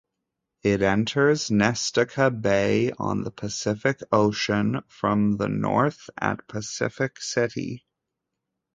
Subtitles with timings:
[0.63, 7.85] It enters Nestucca Bay, on the Pacific Ocean, from the north at Pacific City.